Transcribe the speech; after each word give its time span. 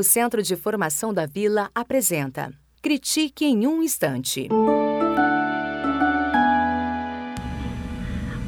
O 0.00 0.02
Centro 0.02 0.42
de 0.42 0.56
Formação 0.56 1.12
da 1.12 1.26
Vila 1.26 1.68
apresenta 1.74 2.50
Critique 2.80 3.44
em 3.44 3.66
um 3.66 3.82
Instante. 3.82 4.48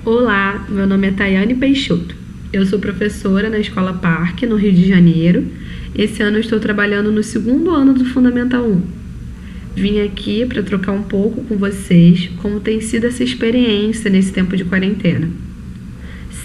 Olá, 0.02 0.64
meu 0.66 0.86
nome 0.86 1.08
é 1.08 1.12
Tayane 1.12 1.54
Peixoto. 1.54 2.16
Eu 2.54 2.64
sou 2.64 2.78
professora 2.78 3.50
na 3.50 3.58
Escola 3.58 3.92
Parque, 3.92 4.46
no 4.46 4.56
Rio 4.56 4.72
de 4.72 4.88
Janeiro. 4.88 5.46
Esse 5.94 6.22
ano 6.22 6.38
estou 6.38 6.58
trabalhando 6.58 7.12
no 7.12 7.22
segundo 7.22 7.70
ano 7.72 7.92
do 7.92 8.06
Fundamental 8.06 8.64
1. 8.64 8.82
Vim 9.74 10.00
aqui 10.00 10.46
para 10.46 10.62
trocar 10.62 10.92
um 10.92 11.02
pouco 11.02 11.44
com 11.44 11.58
vocês 11.58 12.30
como 12.40 12.60
tem 12.60 12.80
sido 12.80 13.08
essa 13.08 13.22
experiência 13.22 14.08
nesse 14.08 14.32
tempo 14.32 14.56
de 14.56 14.64
quarentena. 14.64 15.28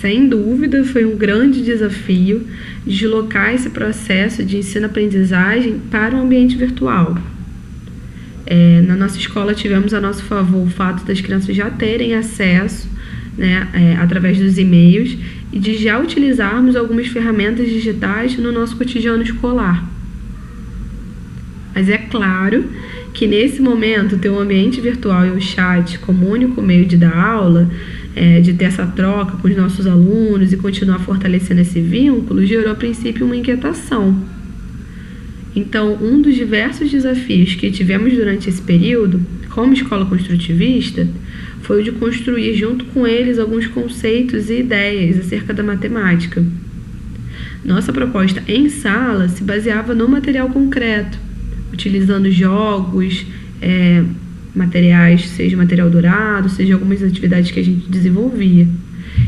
Sem 0.01 0.29
dúvida, 0.29 0.83
foi 0.83 1.05
um 1.05 1.15
grande 1.15 1.63
desafio 1.63 2.45
deslocar 2.85 3.53
esse 3.53 3.69
processo 3.69 4.43
de 4.43 4.57
ensino-aprendizagem 4.57 5.81
para 5.89 6.15
o 6.15 6.21
ambiente 6.21 6.55
virtual. 6.55 7.17
É, 8.45 8.81
na 8.81 8.95
nossa 8.95 9.17
escola 9.17 9.55
tivemos 9.55 9.93
a 9.93 9.99
nosso 9.99 10.23
favor 10.23 10.65
o 10.65 10.69
fato 10.69 11.03
das 11.03 11.19
crianças 11.19 11.55
já 11.55 11.69
terem 11.69 12.13
acesso 12.13 12.87
né, 13.37 13.67
é, 13.73 13.95
através 13.97 14.37
dos 14.37 14.57
e-mails 14.57 15.17
e 15.51 15.59
de 15.59 15.75
já 15.75 15.99
utilizarmos 15.99 16.75
algumas 16.75 17.07
ferramentas 17.07 17.67
digitais 17.67 18.37
no 18.37 18.51
nosso 18.51 18.77
cotidiano 18.77 19.23
escolar. 19.23 19.83
Mas 21.73 21.89
é 21.89 21.97
claro 21.97 22.65
que 23.13 23.25
nesse 23.25 23.61
momento 23.61 24.17
ter 24.17 24.29
um 24.29 24.39
ambiente 24.39 24.79
virtual 24.79 25.25
e 25.25 25.31
o 25.31 25.41
chat 25.41 25.97
como 25.99 26.29
único 26.29 26.61
meio 26.61 26.85
de 26.85 26.97
dar 26.97 27.17
aula 27.17 27.69
é, 28.17 28.41
de 28.41 28.53
ter 28.53 28.65
essa 28.65 28.85
troca 28.87 29.37
com 29.37 29.47
os 29.47 29.55
nossos 29.55 29.85
alunos 29.85 30.51
e 30.51 30.57
continuar 30.57 30.97
fortalecendo 30.99 31.61
esse 31.61 31.79
vínculo, 31.79 32.43
gerou 32.43 32.71
a 32.71 32.75
princípio 32.75 33.25
uma 33.25 33.35
inquietação. 33.35 34.17
Então, 35.55 35.95
um 36.01 36.19
dos 36.19 36.35
diversos 36.35 36.89
desafios 36.89 37.53
que 37.53 37.69
tivemos 37.69 38.13
durante 38.13 38.49
esse 38.49 38.61
período, 38.61 39.21
como 39.49 39.73
escola 39.73 40.05
construtivista, 40.05 41.07
foi 41.61 41.81
o 41.81 41.83
de 41.83 41.91
construir 41.91 42.55
junto 42.55 42.85
com 42.85 43.05
eles 43.05 43.37
alguns 43.37 43.67
conceitos 43.67 44.49
e 44.49 44.61
ideias 44.61 45.19
acerca 45.19 45.53
da 45.53 45.61
matemática. 45.61 46.43
Nossa 47.63 47.93
proposta 47.93 48.43
em 48.47 48.67
sala 48.67 49.27
se 49.29 49.43
baseava 49.43 49.93
no 49.93 50.07
material 50.07 50.49
concreto, 50.49 51.19
utilizando 51.71 52.31
jogos, 52.31 53.25
é, 53.61 54.03
materiais, 54.57 55.27
seja 55.29 55.55
material 55.55 55.89
dourado, 55.89 56.49
seja 56.49 56.73
algumas 56.73 57.03
atividades 57.03 57.51
que 57.51 57.59
a 57.59 57.63
gente 57.63 57.89
desenvolvia. 57.89 58.67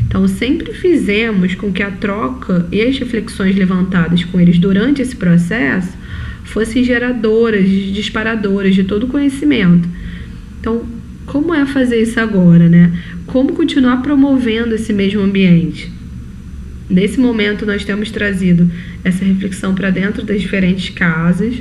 Então, 0.06 0.26
sempre 0.26 0.72
fizemos 0.72 1.54
com 1.54 1.72
que 1.72 1.82
a 1.82 1.90
troca 1.90 2.66
e 2.70 2.82
as 2.82 2.98
reflexões 2.98 3.56
levantadas 3.56 4.24
com 4.24 4.40
eles 4.40 4.58
durante 4.58 5.00
esse 5.00 5.16
processo 5.16 5.96
fossem 6.44 6.82
geradoras, 6.82 7.68
disparadoras 7.68 8.74
de 8.74 8.84
todo 8.84 9.04
o 9.04 9.08
conhecimento. 9.08 9.88
Então, 10.60 10.84
como 11.26 11.54
é 11.54 11.64
fazer 11.64 12.02
isso 12.02 12.18
agora, 12.18 12.68
né? 12.68 12.92
Como 13.26 13.52
continuar 13.52 13.98
promovendo 14.02 14.74
esse 14.74 14.92
mesmo 14.92 15.20
ambiente? 15.20 15.90
Nesse 16.88 17.20
momento, 17.20 17.64
nós 17.64 17.84
temos 17.84 18.10
trazido 18.10 18.68
essa 19.04 19.24
reflexão 19.24 19.76
para 19.76 19.90
dentro 19.90 20.24
das 20.24 20.40
diferentes 20.40 20.90
casas 20.90 21.54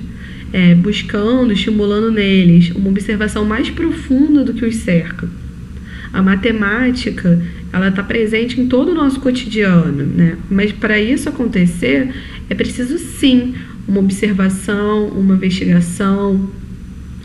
é, 0.52 0.75
buscando, 0.75 1.53
estimulando 1.53 2.11
neles 2.11 2.72
uma 2.72 2.89
observação 2.89 3.45
mais 3.45 3.69
profunda 3.69 4.44
do 4.44 4.53
que 4.53 4.66
os 4.66 4.78
cerca. 4.78 5.30
A 6.11 6.22
matemática 6.22 7.39
ela 7.72 7.89
está 7.89 8.02
presente 8.02 8.59
em 8.59 8.67
todo 8.67 8.91
o 8.91 8.95
nosso 8.95 9.19
cotidiano, 9.19 10.03
né? 10.06 10.38
Mas 10.50 10.72
para 10.72 11.00
isso 11.00 11.30
acontecer 11.30 12.09
é 12.50 12.56
preciso 12.56 12.97
sim 12.97 13.53
uma 13.88 14.00
observação, 14.00 15.08
uma 15.09 15.36
investigação, 15.36 16.50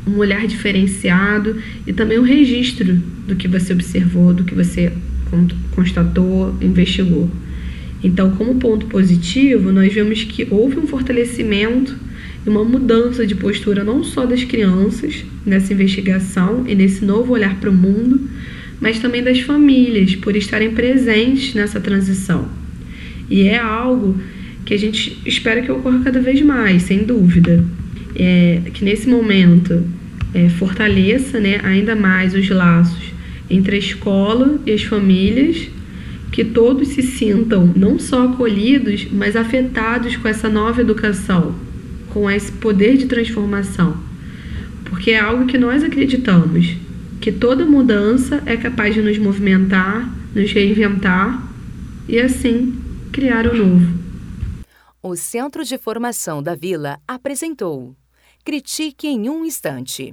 um 0.07 0.19
olhar 0.19 0.47
diferenciado 0.47 1.57
e 1.87 1.93
também 1.93 2.19
um 2.19 2.23
registro 2.23 3.01
do 3.27 3.35
que 3.37 3.49
você 3.49 3.73
observou, 3.73 4.35
do 4.35 4.45
que 4.45 4.55
você 4.55 4.93
constatou, 5.75 6.55
investigou. 6.61 7.31
Então, 8.05 8.33
como 8.33 8.57
ponto 8.57 8.85
positivo, 8.85 9.73
nós 9.73 9.91
vemos 9.91 10.23
que 10.23 10.47
houve 10.51 10.79
um 10.79 10.87
fortalecimento 10.87 11.97
e 12.47 12.51
uma 12.51 12.63
mudança 12.63 13.27
de 13.27 13.35
postura 13.35 13.83
não 13.83 14.05
só 14.05 14.27
das 14.27 14.45
crianças 14.45 15.25
nessa 15.47 15.73
investigação 15.73 16.65
e 16.69 16.75
nesse 16.75 17.03
novo 17.03 17.33
olhar 17.33 17.59
para 17.59 17.71
o 17.71 17.73
mundo, 17.73 18.21
mas 18.79 18.99
também 18.99 19.23
das 19.23 19.41
famílias 19.41 20.15
por 20.17 20.37
estarem 20.37 20.73
presentes 20.73 21.55
nessa 21.55 21.81
transição. 21.81 22.47
E 23.31 23.45
é 23.45 23.59
algo 23.59 24.21
que 24.67 24.75
a 24.75 24.79
gente 24.79 25.19
espera 25.25 25.63
que 25.63 25.73
ocorra 25.73 26.01
cada 26.05 26.21
vez 26.21 26.43
mais, 26.43 26.83
sem 26.83 27.05
dúvida. 27.05 27.65
É, 28.15 28.61
que 28.75 28.85
nesse 28.85 29.09
momento 29.09 29.83
é, 30.35 30.51
fortaleça 30.51 31.41
né, 31.41 31.59
ainda 31.63 31.97
mais 31.97 32.35
os 32.35 32.49
laços 32.51 33.15
entre 33.49 33.77
a 33.77 33.79
escola 33.79 34.61
e 34.67 34.73
as 34.73 34.83
famílias, 34.83 35.69
que 36.35 36.45
todos 36.45 36.89
se 36.89 37.01
sintam 37.01 37.73
não 37.77 37.97
só 37.97 38.25
acolhidos, 38.25 39.07
mas 39.13 39.37
afetados 39.37 40.17
com 40.17 40.27
essa 40.27 40.49
nova 40.49 40.81
educação 40.81 41.55
com 42.11 42.29
esse 42.29 42.51
poder 42.51 42.97
de 42.97 43.07
transformação. 43.07 43.97
Porque 44.85 45.13
é 45.13 45.21
algo 45.21 45.47
que 45.47 45.57
nós 45.57 45.85
acreditamos, 45.85 46.77
que 47.21 47.31
toda 47.31 47.65
mudança 47.65 48.43
é 48.47 48.57
capaz 48.57 48.95
de 48.95 49.01
nos 49.01 49.17
movimentar, 49.17 50.13
nos 50.35 50.51
reinventar 50.51 51.41
e 52.09 52.19
assim 52.19 52.81
criar 53.13 53.47
o 53.47 53.57
novo. 53.57 53.97
O 55.01 55.15
Centro 55.15 55.63
de 55.63 55.79
Formação 55.79 56.43
da 56.43 56.57
Vila 56.57 56.99
apresentou 57.07 57.95
Critique 58.45 59.07
em 59.07 59.31
um 59.31 59.45
Instante. 59.45 60.13